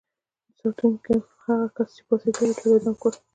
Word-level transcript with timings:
سانکو 0.59 1.13
هغه 1.45 1.67
کسان 1.75 1.91
چې 1.95 2.01
پاڅېدلي 2.07 2.45
وو 2.47 2.55
ټول 2.59 2.71
اعدام 2.75 2.95
کړل. 3.01 3.15